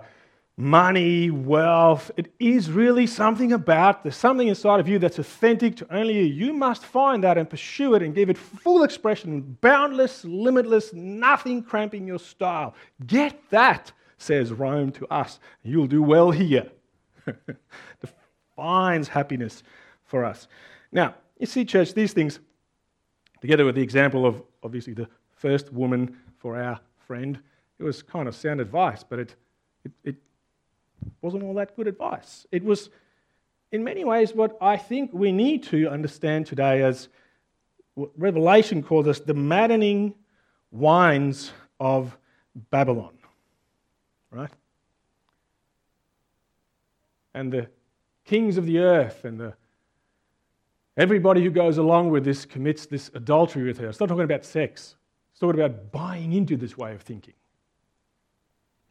[0.57, 2.11] money, wealth.
[2.17, 6.23] It is really something about, there's something inside of you that's authentic to only you.
[6.23, 11.63] You must find that and pursue it and give it full expression, boundless, limitless, nothing
[11.63, 12.75] cramping your style.
[13.07, 15.39] Get that says Rome to us.
[15.63, 16.71] You'll do well here.
[18.01, 19.63] Defines happiness
[20.05, 20.47] for us.
[20.91, 22.39] Now, you see, church, these things,
[23.41, 27.39] together with the example of obviously the first woman for our friend,
[27.77, 29.35] it was kind of sound advice, but it,
[29.83, 30.15] it, it
[31.21, 32.45] wasn't all that good advice.
[32.51, 32.89] It was,
[33.71, 37.09] in many ways, what I think we need to understand today as
[37.95, 40.15] what Revelation calls us the maddening
[40.71, 42.17] wines of
[42.69, 43.14] Babylon.
[44.35, 44.51] Right?
[47.33, 47.69] And the
[48.25, 49.53] kings of the earth and the
[50.97, 53.87] everybody who goes along with this commits this adultery with her.
[53.87, 54.95] It's not talking about sex.
[55.31, 57.33] It's talking about buying into this way of thinking.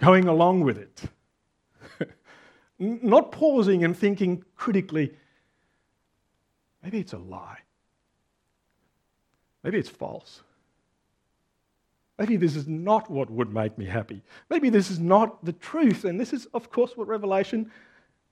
[0.00, 1.02] Going along with it.
[2.78, 5.12] not pausing and thinking critically,
[6.82, 7.58] maybe it's a lie.
[9.62, 10.42] Maybe it's false.
[12.18, 14.22] Maybe this is not what would make me happy.
[14.48, 16.04] Maybe this is not the truth.
[16.04, 17.70] And this is, of course, what Revelation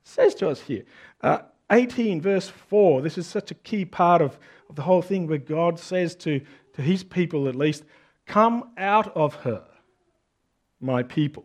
[0.05, 0.85] says to us here.
[1.21, 1.38] Uh,
[1.71, 5.38] 18, verse 4, this is such a key part of, of the whole thing where
[5.38, 6.40] God says to,
[6.75, 7.85] to his people, at least,
[8.27, 9.66] Come out of her,
[10.81, 11.45] my people.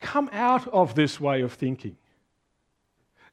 [0.00, 1.96] Come out of this way of thinking.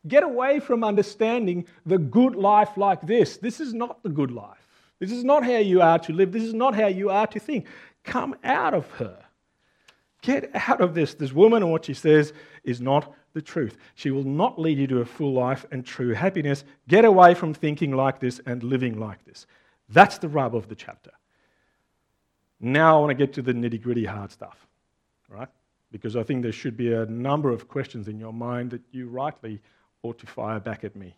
[0.08, 3.38] Get away from understanding the good life like this.
[3.38, 4.61] This is not the good life.
[5.02, 6.32] This is not how you are to live.
[6.32, 7.66] This is not how you are to think.
[8.04, 9.18] Come out of her.
[10.22, 11.16] Get out of this.
[11.16, 12.34] This woman and what she says
[12.64, 13.78] is not the truth.
[13.96, 16.64] She will not lead you to a full life and true happiness.
[16.88, 19.48] Get away from thinking like this and living like this.
[19.90, 21.10] That's the rub of the chapter.
[22.60, 24.68] Now I want to get to the nitty gritty hard stuff,
[25.28, 25.50] right?
[25.92, 29.10] Because I think there should be a number of questions in your mind that you
[29.10, 29.64] rightly
[30.04, 31.16] ought to fire back at me.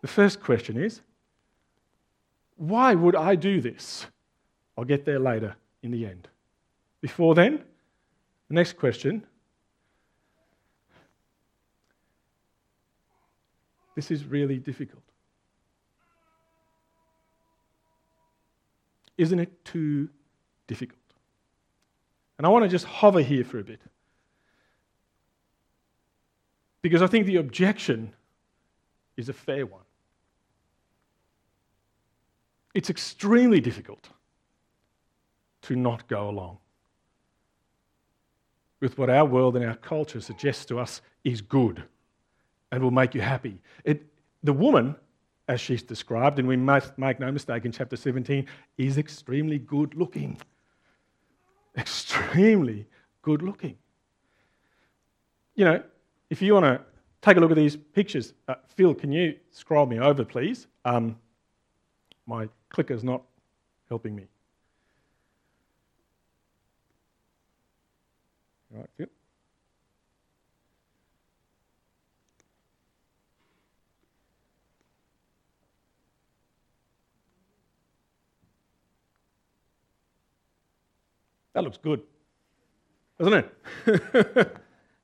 [0.00, 1.02] The first question is
[2.58, 4.06] why would I do this?
[4.76, 6.28] I'll get there later in the end.
[7.00, 7.62] Before then,
[8.48, 9.24] the next question.
[13.94, 15.02] This is really difficult.
[19.16, 20.08] Isn't it too
[20.66, 20.98] difficult?
[22.38, 23.80] And I want to just hover here for a bit.
[26.82, 28.14] Because I think the objection
[29.16, 29.82] is a fair one.
[32.74, 34.08] It's extremely difficult
[35.62, 36.58] to not go along
[38.80, 41.82] with what our world and our culture suggests to us is good
[42.70, 43.58] and will make you happy.
[43.84, 44.06] It,
[44.42, 44.94] the woman,
[45.48, 49.94] as she's described, and we must make no mistake in chapter 17, is extremely good
[49.94, 50.38] looking.
[51.76, 52.86] Extremely
[53.22, 53.76] good looking.
[55.54, 55.82] You know,
[56.30, 56.80] if you want to
[57.20, 60.66] take a look at these pictures, uh, Phil, can you scroll me over, please?
[60.84, 61.16] Um,
[62.26, 63.22] my clicker's not
[63.88, 64.26] helping me.
[68.70, 69.08] Right, good.
[81.54, 82.02] That looks good,
[83.18, 83.54] doesn't it?
[84.12, 84.60] that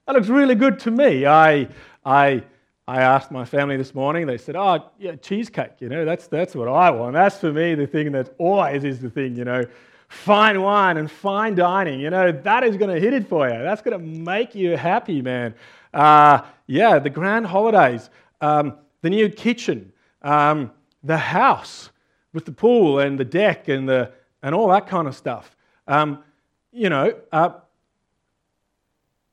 [0.09, 1.27] looks really good to me.
[1.27, 1.69] I,
[2.05, 2.45] I
[2.87, 6.55] I asked my family this morning, they said, Oh, yeah, cheesecake, you know, that's, that's
[6.55, 7.15] what I want.
[7.15, 9.65] That's for me the thing that always is the thing, you know.
[10.09, 13.59] Fine wine and fine dining, you know, that is going to hit it for you.
[13.63, 15.55] That's going to make you happy, man.
[15.95, 19.93] Uh, yeah, the grand holidays, um, the new kitchen,
[20.23, 20.71] um,
[21.03, 21.91] the house
[22.35, 25.57] with the pool and the deck and, the, and all that kind of stuff.
[25.89, 26.23] Um,
[26.71, 27.51] you know, uh,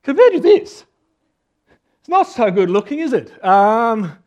[0.02, 0.84] compared to this,
[2.02, 3.44] it's not so good looking, is it?
[3.44, 4.18] Um,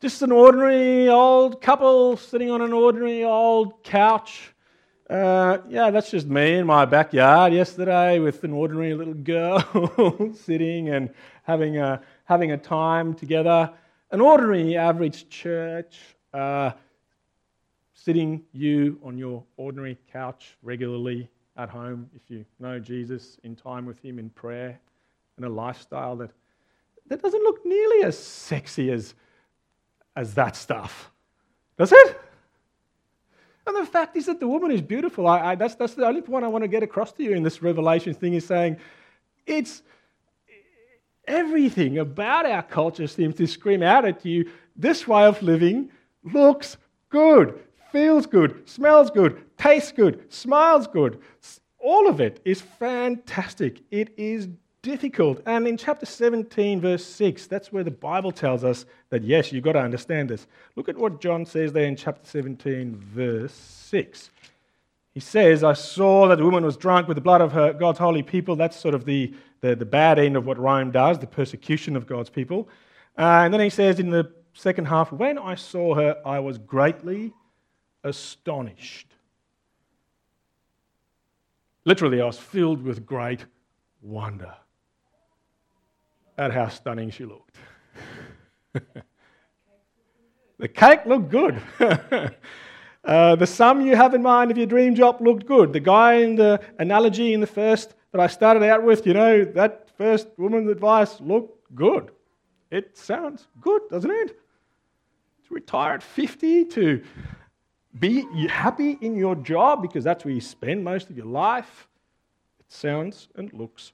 [0.00, 4.52] just an ordinary old couple sitting on an ordinary old couch.
[5.08, 10.88] Uh, yeah, that's just me in my backyard yesterday with an ordinary little girl sitting
[10.88, 11.08] and
[11.44, 13.70] having a, having a time together.
[14.10, 16.00] An ordinary average church,
[16.34, 16.72] uh,
[17.94, 23.86] sitting you on your ordinary couch regularly at home if you know Jesus, in time
[23.86, 24.80] with Him in prayer,
[25.36, 26.32] and a lifestyle that
[27.10, 29.14] that doesn't look nearly as sexy as,
[30.16, 31.10] as that stuff.
[31.76, 32.20] Does it?
[33.66, 35.26] And the fact is that the woman is beautiful.
[35.26, 37.42] I, I, that's, that's the only point I want to get across to you in
[37.42, 38.78] this Revelation thing is saying
[39.44, 39.82] it's
[41.26, 45.90] everything about our culture seems to scream out at you this way of living
[46.22, 46.76] looks
[47.08, 47.58] good,
[47.90, 51.20] feels good, smells good, tastes good, smiles good.
[51.78, 53.82] All of it is fantastic.
[53.90, 54.48] It is
[54.82, 55.40] difficult.
[55.46, 59.64] And in chapter 17, verse 6, that's where the Bible tells us that, yes, you've
[59.64, 60.46] got to understand this.
[60.76, 64.30] Look at what John says there in chapter 17, verse 6.
[65.12, 67.98] He says, I saw that the woman was drunk with the blood of her, God's
[67.98, 68.56] holy people.
[68.56, 72.06] That's sort of the, the, the bad end of what Rome does, the persecution of
[72.06, 72.68] God's people.
[73.18, 76.58] Uh, and then he says in the second half, When I saw her, I was
[76.58, 77.32] greatly
[78.04, 79.08] astonished.
[81.84, 83.46] Literally, I was filled with great
[84.00, 84.54] wonder
[86.40, 87.56] at how stunning she looked.
[90.58, 91.60] the cake looked good.
[93.02, 95.72] Uh, the sum you have in mind of your dream job looked good.
[95.72, 99.42] The guy in the analogy in the first that I started out with, you know,
[99.42, 102.10] that first woman's advice looked good.
[102.70, 104.38] It sounds good, doesn't it?
[105.48, 107.02] To retire at 50, to
[107.98, 111.88] be happy in your job because that's where you spend most of your life.
[112.58, 113.92] It sounds and looks.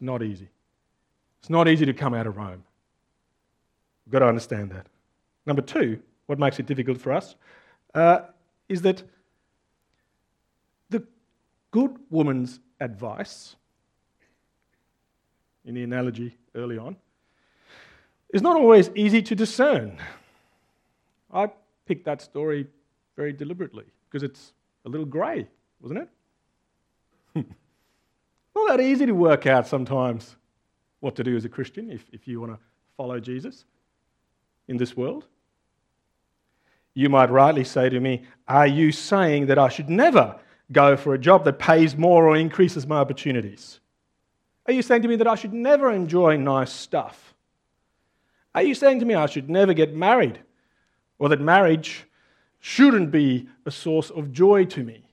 [0.00, 0.48] It's not easy.
[1.40, 2.64] It's not easy to come out of Rome.
[4.06, 4.86] We've got to understand that.
[5.44, 7.36] Number two, what makes it difficult for us
[7.94, 8.20] uh,
[8.66, 9.02] is that
[10.88, 11.02] the
[11.70, 13.56] good woman's advice,
[15.66, 16.96] in the analogy early on,
[18.32, 19.98] is not always easy to discern.
[21.30, 21.50] I
[21.84, 22.66] picked that story
[23.16, 24.54] very deliberately because it's
[24.86, 25.46] a little grey,
[25.82, 26.08] wasn't
[27.36, 27.46] it?
[28.54, 30.36] not that easy to work out sometimes
[31.00, 32.58] what to do as a Christian if, if you want to
[32.96, 33.64] follow Jesus
[34.68, 35.26] in this world.
[36.94, 40.38] You might rightly say to me, Are you saying that I should never
[40.72, 43.80] go for a job that pays more or increases my opportunities?
[44.66, 47.34] Are you saying to me that I should never enjoy nice stuff?
[48.54, 50.40] Are you saying to me I should never get married?
[51.18, 52.04] Or that marriage
[52.58, 55.04] shouldn't be a source of joy to me?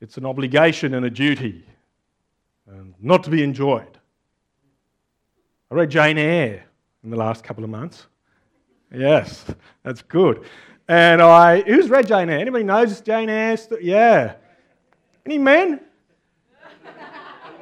[0.00, 1.64] It's an obligation and a duty,
[2.68, 3.98] and not to be enjoyed.
[5.70, 6.64] I read Jane Eyre
[7.02, 8.06] in the last couple of months.
[8.92, 9.44] Yes,
[9.82, 10.44] that's good.
[10.88, 12.38] And I, who's read Jane Eyre?
[12.38, 13.58] Anybody knows Jane Eyre?
[13.80, 14.34] Yeah.
[15.26, 15.80] Any men?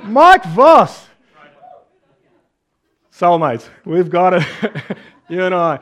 [0.05, 1.09] Mike Voss.
[3.13, 3.69] Soulmates.
[3.85, 4.45] We've got it.
[5.29, 5.81] you and I.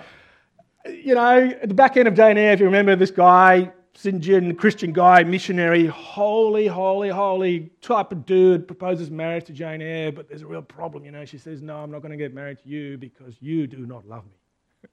[0.86, 4.54] You know, at the back end of Jane Eyre, if you remember this guy, John,
[4.56, 10.28] Christian guy, missionary, holy, holy, holy type of dude, proposes marriage to Jane Eyre, but
[10.28, 11.24] there's a real problem, you know.
[11.24, 14.06] She says, No, I'm not going to get married to you because you do not
[14.06, 14.32] love me.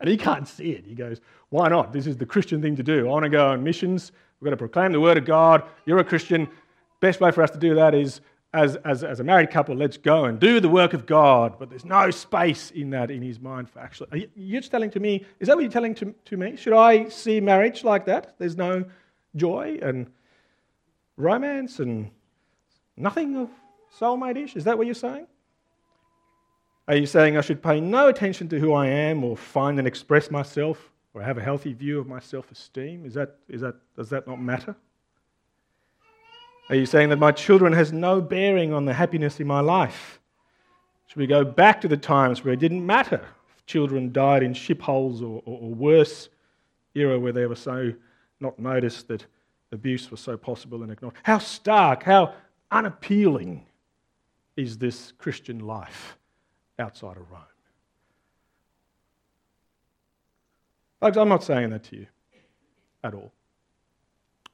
[0.00, 0.84] And he can't see it.
[0.84, 1.92] He goes, Why not?
[1.92, 3.06] This is the Christian thing to do.
[3.06, 4.10] I want to go on missions.
[4.40, 5.62] We've got to proclaim the word of God.
[5.86, 6.48] You're a Christian.
[7.00, 8.20] Best way for us to do that is
[8.54, 11.58] as, as, as a married couple, let's go and do the work of God.
[11.58, 14.08] But there's no space in that in his mind for actually.
[14.12, 16.56] Are you, just telling to me, is that what you're telling to, to me?
[16.56, 18.34] Should I see marriage like that?
[18.38, 18.84] There's no
[19.36, 20.10] joy and
[21.16, 22.10] romance and
[22.96, 23.48] nothing of
[23.98, 24.56] soulmate ish?
[24.56, 25.26] Is that what you're saying?
[26.88, 29.86] Are you saying I should pay no attention to who I am or find and
[29.86, 33.06] express myself or have a healthy view of my self esteem?
[33.06, 34.74] Is that, is that, does that not matter?
[36.68, 40.20] Are you saying that my children has no bearing on the happiness in my life?
[41.06, 44.54] Should we go back to the times where it didn't matter if children died in
[44.54, 46.28] ship holes or, or, or worse
[46.94, 47.92] era where they were so
[48.40, 49.26] not noticed that
[49.72, 51.14] abuse was so possible and ignored?
[51.22, 52.34] How stark, how
[52.70, 53.66] unappealing
[54.56, 56.16] is this Christian life?
[56.78, 57.40] outside of Rome.
[61.00, 62.06] Folks, I'm not saying that to you
[63.02, 63.32] at all.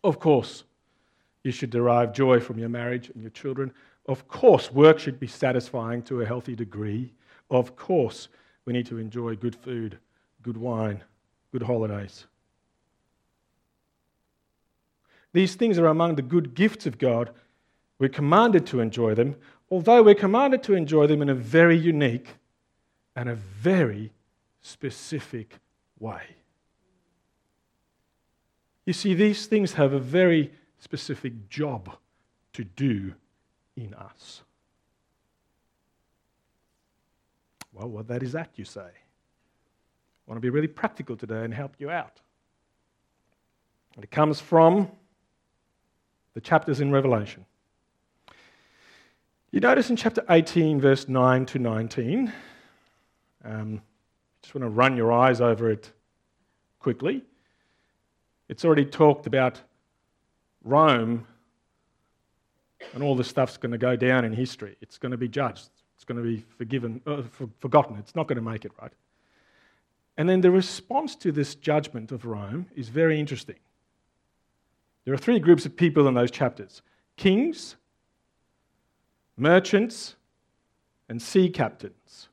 [0.03, 0.65] Of course,
[1.45, 3.73] you should derive joy from your marriage and your children.
[4.07, 7.13] Of course, work should be satisfying to a healthy degree.
[7.51, 8.29] Of course,
[8.65, 9.99] we need to enjoy good food,
[10.43, 11.03] good wine,
[11.53, 12.27] good holidays.
[15.33, 17.31] These things are among the good gifts of God.
[17.99, 19.37] We're commanded to enjoy them,
[19.71, 22.35] although we're commanded to enjoy them in a very unique
[23.15, 24.13] and a very
[24.61, 25.59] specific
[25.99, 26.23] way.
[28.87, 31.97] You see, these things have a very specific job
[32.53, 33.15] to do
[33.77, 34.43] in us.
[37.73, 38.81] Well, what that is that, you say?
[38.81, 42.21] I want to be really practical today and help you out.
[43.95, 44.91] And it comes from
[46.35, 47.45] the chapters in Revelation.
[49.51, 52.33] You notice in chapter 18, verse 9 to 19,
[53.45, 53.81] um,
[54.43, 55.91] just want to run your eyes over it
[56.81, 57.23] quickly.
[58.49, 59.61] It's already talked about
[60.65, 61.27] Rome
[62.95, 64.77] and all the stuff's going to go down in history.
[64.81, 65.71] It's going to be judged.
[65.97, 67.97] It's going to be forgiven, uh, for, forgotten.
[67.97, 68.93] It's not going to make it right.
[70.17, 73.57] And then the response to this judgment of Rome is very interesting.
[75.05, 76.83] There are three groups of people in those chapters
[77.17, 77.77] kings,
[79.37, 80.15] merchants,
[81.09, 82.29] and sea captains.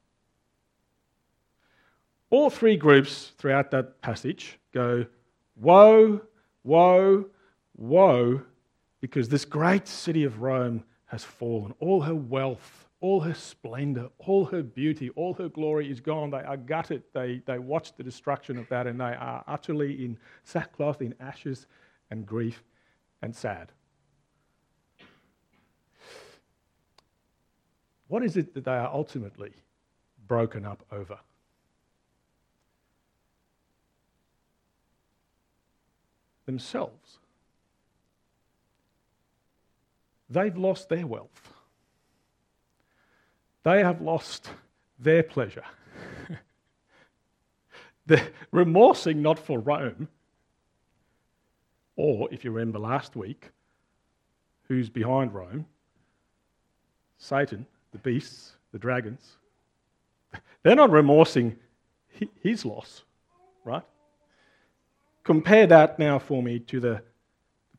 [2.30, 5.06] All three groups throughout that passage go,
[5.56, 6.22] Woe,
[6.64, 7.26] woe,
[7.78, 8.42] woe,
[9.02, 11.74] because this great city of Rome has fallen.
[11.80, 16.32] All her wealth, all her splendor, all her beauty, all her glory is gone.
[16.32, 17.04] They are gutted.
[17.14, 21.68] They, they watch the destruction of that and they are utterly in sackcloth, in ashes,
[22.10, 22.64] and grief
[23.22, 23.72] and sad.
[28.08, 29.54] What is it that they are ultimately
[30.28, 31.18] broken up over?
[36.46, 37.20] themselves.
[40.36, 41.54] They've lost their wealth.
[43.64, 44.50] They have lost
[45.00, 45.64] their pleasure.
[48.06, 50.10] They're remorsing not for Rome,
[51.96, 53.50] or if you remember last week,
[54.68, 55.66] who's behind Rome?
[57.18, 59.38] Satan, the beasts, the dragons.
[60.64, 61.56] They're not remorsing
[62.44, 63.04] his loss,
[63.64, 63.84] right?
[65.24, 67.02] Compare that now for me to the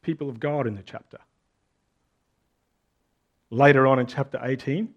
[0.00, 1.18] people of God in the chapter.
[3.50, 4.94] Later on in chapter 18,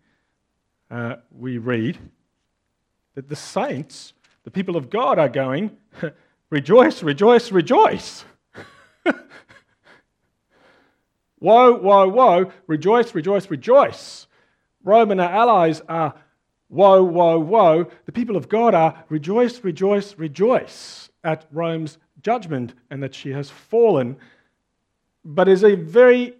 [0.89, 1.97] uh, we read
[3.15, 5.77] that the saints, the people of God, are going,
[6.49, 8.25] Rejoice, rejoice, rejoice.
[11.39, 14.25] woe, woe, woe, rejoice, rejoice, rejoice.
[14.83, 16.15] Rome and our allies are
[16.69, 17.91] woe, woe, woe.
[18.05, 23.51] The people of God are rejoice, rejoice, rejoice at Rome's judgment and that she has
[23.51, 24.17] fallen.
[25.23, 26.33] But is a very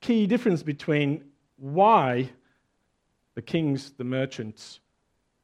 [0.00, 1.24] key difference between
[1.56, 2.30] why
[3.34, 4.80] the kings, the merchants,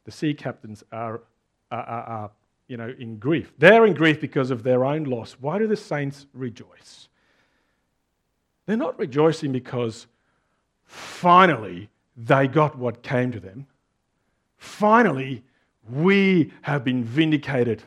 [0.05, 1.23] the sea captains are,
[1.71, 2.31] are, are, are,
[2.69, 3.53] you know, in grief.
[3.59, 5.37] They're in grief because of their own loss.
[5.41, 7.09] Why do the saints rejoice?
[8.67, 10.07] They're not rejoicing because
[10.85, 13.67] finally they got what came to them.
[14.57, 15.45] Finally,
[15.91, 17.83] we have been vindicated.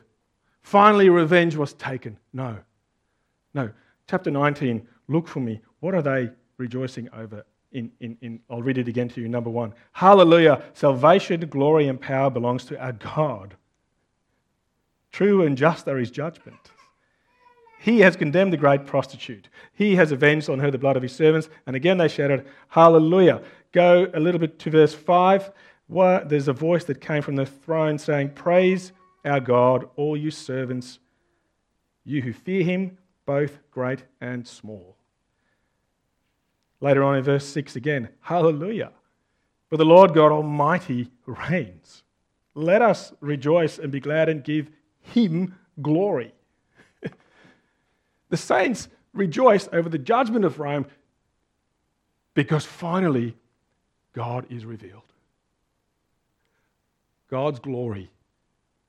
[0.61, 2.18] Finally, revenge was taken.
[2.34, 2.57] No.
[3.53, 3.72] No.
[4.07, 5.61] Chapter 19, look for me.
[5.80, 7.45] What are they rejoicing over?
[7.72, 9.28] In, in, in, I'll read it again to you.
[9.28, 10.64] Number one Hallelujah.
[10.74, 13.55] Salvation, glory, and power belongs to our God.
[15.12, 16.70] True and just are his judgments.
[17.80, 19.49] He has condemned the great prostitute.
[19.74, 21.49] He has avenged on her the blood of his servants.
[21.66, 23.41] And again they shouted, Hallelujah.
[23.72, 25.51] Go a little bit to verse 5.
[25.89, 28.91] There's a voice that came from the throne saying, Praise
[29.24, 30.99] our God, all you servants,
[32.03, 34.97] you who fear him, both great and small.
[36.80, 38.92] Later on in verse 6 again, Hallelujah.
[39.70, 42.04] For the Lord God Almighty reigns.
[42.56, 44.70] Let us rejoice and be glad and give
[45.00, 46.34] him glory.
[48.30, 50.86] the saints rejoice over the judgment of Rome
[52.34, 53.36] because finally
[54.14, 55.02] God is revealed.
[57.30, 58.10] God's glory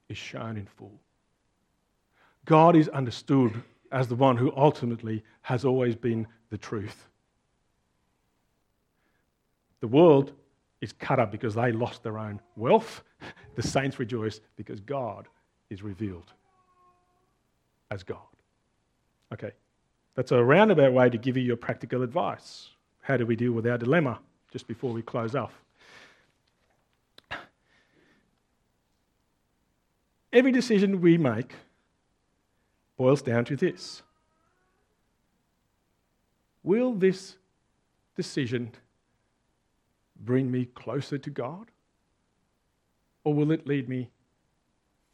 [0.08, 1.00] is shown in full.
[2.44, 7.08] God is understood as the one who ultimately has always been the truth.
[9.80, 10.32] The world
[10.80, 13.02] is cut up because they lost their own wealth.
[13.56, 15.26] The saints rejoice because God
[15.68, 16.32] is revealed
[17.90, 18.18] as God.
[19.32, 19.50] Okay,
[20.14, 22.68] that's a roundabout way to give you your practical advice.
[23.00, 24.20] How do we deal with our dilemma
[24.52, 25.60] just before we close off?
[30.32, 31.54] Every decision we make
[32.96, 34.02] boils down to this
[36.62, 37.36] Will this
[38.14, 38.72] decision
[40.18, 41.70] bring me closer to God?
[43.24, 44.10] Or will it lead me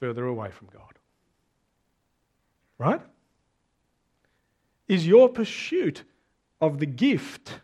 [0.01, 0.99] further away from God?
[2.79, 3.01] Right?
[4.89, 6.05] Is your pursuit
[6.61, 7.61] of the gift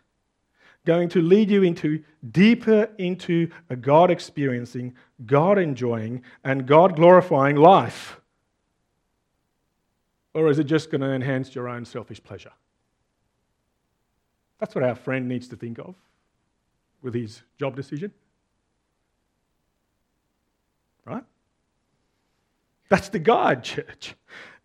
[0.85, 7.55] going to lead you into deeper into a God experiencing, God enjoying, and God glorifying
[7.55, 8.19] life?
[10.33, 12.53] Or is it just going to enhance your own selfish pleasure?
[14.59, 15.95] That's what our friend needs to think of
[17.01, 18.11] with his job decision.
[21.05, 21.23] Right?
[22.89, 24.15] That's the guide, church.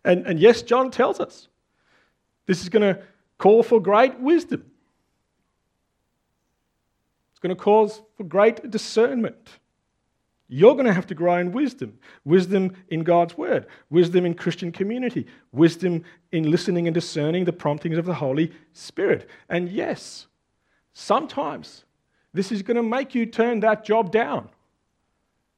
[0.03, 1.47] And, and yes, John tells us
[2.45, 3.01] this is going to
[3.37, 4.65] call for great wisdom.
[7.31, 9.49] It's going to cause for great discernment.
[10.49, 14.71] You're going to have to grow in wisdom wisdom in God's word, wisdom in Christian
[14.71, 19.29] community, wisdom in listening and discerning the promptings of the Holy Spirit.
[19.49, 20.27] And yes,
[20.93, 21.83] sometimes
[22.37, 24.49] this is going to make you turn that job down.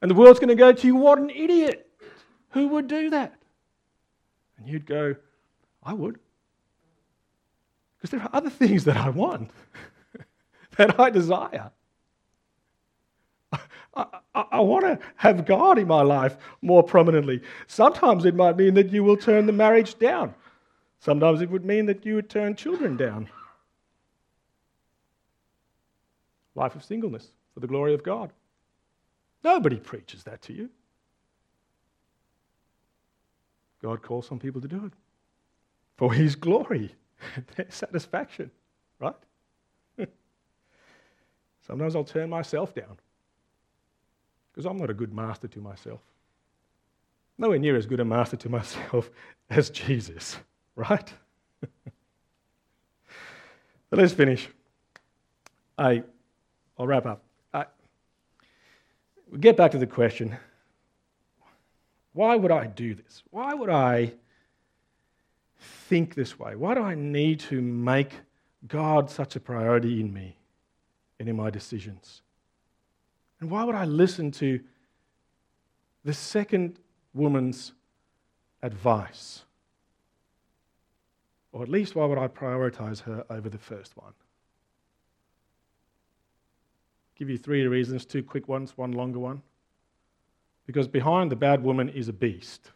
[0.02, 1.86] And the world's going to go to you, what an idiot!
[2.52, 3.36] Who would do that?
[4.58, 5.16] And you'd go,
[5.84, 6.20] I would.
[7.98, 9.52] Because there are other things that I want.
[10.78, 11.72] that I desire.
[13.52, 17.42] I, I, I want to have God in my life more prominently.
[17.68, 20.34] Sometimes it might mean that you will turn the marriage down.
[21.00, 23.30] Sometimes it would mean that you would turn children down.
[26.56, 28.32] Life of singleness for the glory of God.
[29.44, 30.70] Nobody preaches that to you.
[33.82, 34.94] God calls some people to do it
[35.98, 36.96] for His glory,
[37.56, 38.52] their satisfaction,
[39.00, 39.16] right?
[41.68, 42.98] Sometimes I'll turn myself down
[44.52, 46.02] because I'm not a good master to myself.
[47.38, 49.10] Nowhere near as good a master to myself
[49.50, 50.38] as Jesus,
[50.76, 51.14] right?
[53.90, 54.50] but let's finish.
[55.78, 56.04] I,
[56.80, 57.22] I'll wrap up.
[59.32, 60.36] We get back to the question
[62.14, 63.22] why would I do this?
[63.30, 64.14] Why would I
[65.60, 66.56] think this way?
[66.56, 68.14] Why do I need to make
[68.68, 70.36] God such a priority in me
[71.20, 72.24] and in my decisions?
[73.40, 74.60] And why would I listen to
[76.04, 76.80] the second
[77.14, 77.74] woman's
[78.64, 79.44] advice?
[81.52, 84.14] Or at least, why would I prioritize her over the first one?
[87.20, 89.42] Give you three reasons two quick ones, one longer one.
[90.66, 92.72] Because behind the bad woman is a beast.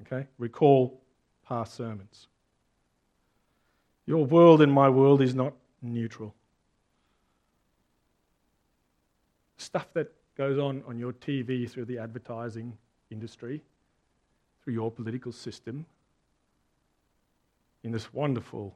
[0.00, 0.26] Okay?
[0.38, 0.98] Recall
[1.46, 2.28] past sermons.
[4.06, 5.52] Your world and my world is not
[5.82, 6.34] neutral.
[9.58, 12.72] Stuff that goes on on your TV through the advertising
[13.10, 13.60] industry,
[14.64, 15.84] through your political system,
[17.82, 18.74] in this wonderful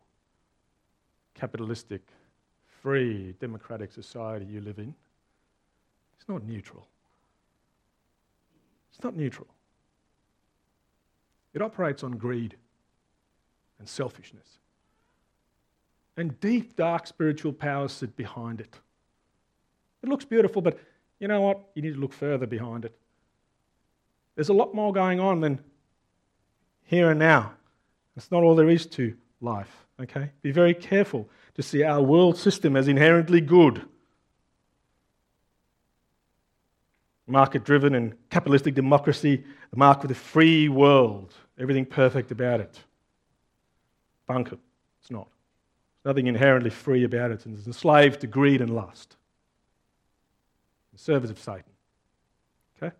[1.35, 2.03] capitalistic,
[2.85, 4.95] free, democratic society you live in,
[6.19, 6.87] it's not neutral.
[8.93, 9.47] It's not neutral.
[11.55, 12.57] It operates on greed
[13.79, 14.59] and selfishness.
[16.19, 18.79] And deep, dark spiritual powers sit behind it.
[20.03, 20.79] It looks beautiful, but
[21.21, 21.61] you know what?
[21.75, 22.95] You need to look further behind it.
[24.35, 25.59] There's a lot more going on than
[26.83, 27.55] here and now.
[28.15, 30.31] That's not all there is to life, okay?
[30.43, 33.87] Be very careful to see our world system as inherently good.
[37.27, 42.79] Market driven and capitalistic democracy, the mark of the free world, everything perfect about it.
[44.27, 44.59] Bunker.
[45.01, 45.29] It's not.
[46.03, 49.17] There's nothing inherently free about it, and it's enslaved to greed and lust.
[50.93, 51.65] The service of Satan.
[52.77, 52.95] Okay?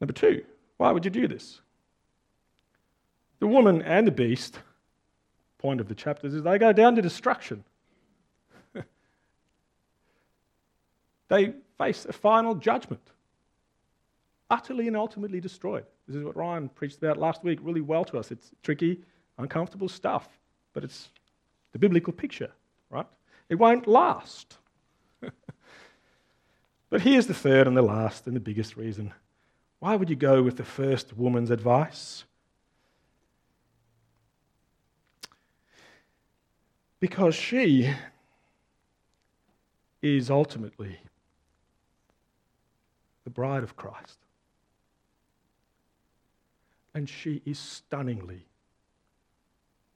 [0.00, 0.44] Number two,
[0.76, 1.60] why would you do this?
[3.44, 4.58] The woman and the beast,
[5.58, 7.62] point of the chapters, is they go down to destruction.
[11.28, 13.02] they face a final judgment,
[14.48, 15.84] utterly and ultimately destroyed.
[16.06, 18.30] This is what Ryan preached about last week really well to us.
[18.30, 19.02] It's tricky,
[19.36, 20.26] uncomfortable stuff,
[20.72, 21.10] but it's
[21.72, 22.50] the biblical picture,
[22.88, 23.06] right?
[23.50, 24.56] It won't last.
[26.88, 29.12] but here's the third and the last and the biggest reason.
[29.80, 32.24] Why would you go with the first woman's advice?
[37.04, 37.92] Because she
[40.00, 40.98] is ultimately
[43.24, 44.20] the bride of Christ.
[46.94, 48.46] And she is stunningly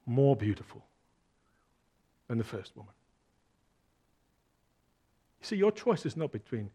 [0.04, 0.84] more beautiful
[2.26, 2.92] than the first woman.
[5.40, 6.68] You see, your choice is not between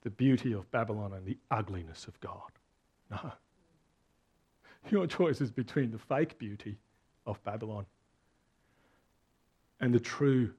[0.00, 2.50] the beauty of Babylon and the ugliness of God.
[3.08, 3.30] No.
[4.90, 6.76] Your choice is between the fake beauty
[7.24, 7.86] of Babylon
[9.82, 10.52] and the true,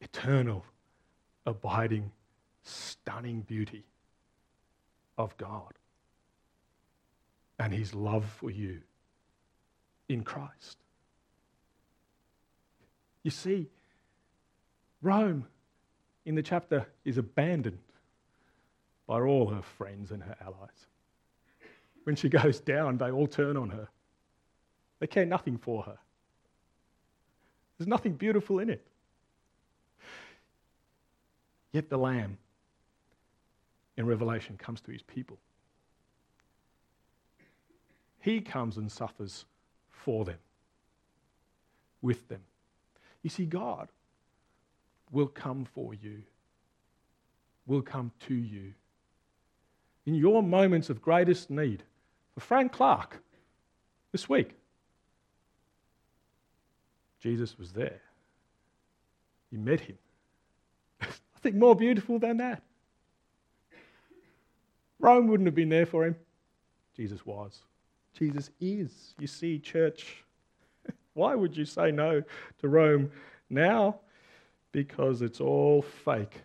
[0.00, 0.66] eternal,
[1.46, 2.10] abiding,
[2.62, 3.84] stunning beauty
[5.16, 5.72] of God
[7.58, 8.80] and his love for you
[10.08, 10.78] in Christ.
[13.22, 13.68] You see,
[15.00, 15.46] Rome
[16.26, 17.78] in the chapter is abandoned
[19.06, 20.86] by all her friends and her allies.
[22.04, 23.88] When she goes down, they all turn on her.
[24.98, 25.98] They care nothing for her.
[27.78, 28.84] There's nothing beautiful in it.
[31.72, 32.38] Yet the Lamb
[33.96, 35.38] in Revelation comes to his people.
[38.20, 39.44] He comes and suffers
[39.90, 40.38] for them,
[42.02, 42.40] with them.
[43.22, 43.88] You see, God
[45.12, 46.22] will come for you,
[47.66, 48.72] will come to you.
[50.04, 51.82] In your moments of greatest need,
[52.34, 53.22] for Frank Clark
[54.10, 54.57] this week,
[57.20, 58.00] Jesus was there.
[59.50, 59.98] You met him.
[61.34, 62.62] Nothing more beautiful than that.
[64.98, 66.16] Rome wouldn't have been there for him.
[66.96, 67.60] Jesus was.
[68.18, 69.14] Jesus is.
[69.18, 70.24] You see, church,
[71.14, 72.22] why would you say no
[72.60, 73.10] to Rome
[73.48, 74.00] now?
[74.72, 76.42] Because it's all fake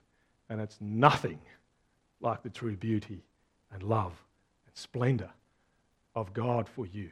[0.50, 1.40] and it's nothing
[2.22, 3.24] like the true beauty
[3.72, 4.14] and love
[4.66, 5.32] and splendor
[6.16, 7.10] of God for you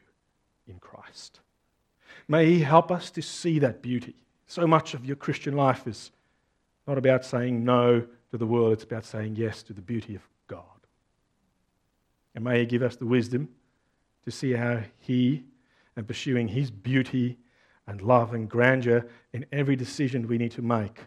[0.68, 1.39] in Christ.
[2.28, 4.16] May He help us to see that beauty.
[4.47, 6.12] So much of your Christian life is
[6.88, 10.22] not about saying no to the world, it's about saying yes to the beauty of
[10.47, 10.64] God.
[12.36, 13.49] And may He give us the wisdom
[14.26, 15.43] to see how He
[15.95, 17.38] and pursuing His beauty
[17.88, 21.01] and love and grandeur in every decision we need to make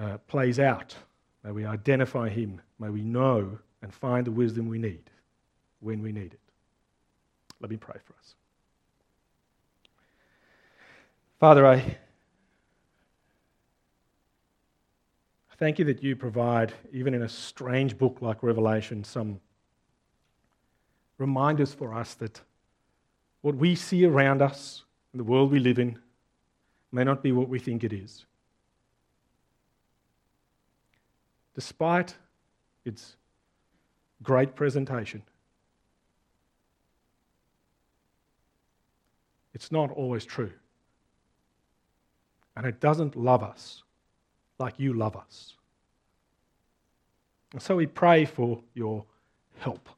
[0.00, 0.96] uh, plays out.
[1.44, 2.60] May we identify Him.
[2.78, 5.10] May we know and find the wisdom we need
[5.80, 6.40] when we need it.
[7.60, 8.34] Let me pray for us.
[11.44, 11.98] Father, I
[15.58, 19.38] thank you that you provide, even in a strange book like Revelation, some
[21.18, 22.40] reminders for us that
[23.42, 25.98] what we see around us the world we live in
[26.92, 28.24] may not be what we think it is.
[31.54, 32.14] Despite
[32.86, 33.16] its
[34.22, 35.22] great presentation,
[39.52, 40.50] it's not always true.
[42.56, 43.82] And it doesn't love us
[44.58, 45.54] like you love us.
[47.52, 49.04] And so we pray for your
[49.58, 49.88] help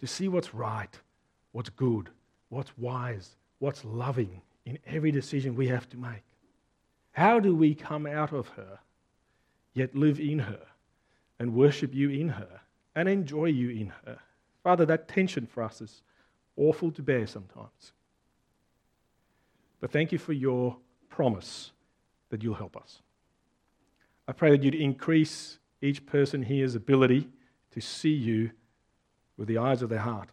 [0.00, 0.98] to see what's right,
[1.52, 2.10] what's good,
[2.48, 6.24] what's wise, what's loving in every decision we have to make.
[7.12, 8.78] How do we come out of her,
[9.72, 10.60] yet live in her,
[11.38, 12.60] and worship you in her,
[12.94, 14.18] and enjoy you in her?
[14.62, 16.02] Father, that tension for us is
[16.56, 17.92] awful to bear sometimes.
[19.84, 20.78] But thank you for your
[21.10, 21.70] promise
[22.30, 23.02] that you'll help us.
[24.26, 27.28] I pray that you'd increase each person here's ability
[27.72, 28.52] to see you
[29.36, 30.30] with the eyes of their heart,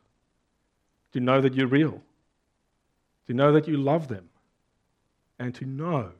[1.11, 2.01] to know that you're real,
[3.27, 4.29] to know that you love them,
[5.37, 6.11] and to know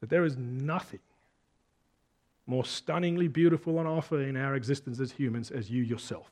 [0.00, 1.00] that there is nothing
[2.46, 6.30] more stunningly beautiful on offer in our existence as humans as you yourself.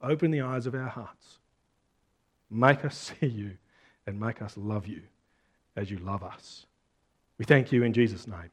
[0.00, 1.36] Open the eyes of our hearts.
[2.50, 3.58] Make us see you
[4.08, 5.02] and make us love you
[5.76, 6.64] as you love us.
[7.36, 8.50] We thank you in Jesus' name.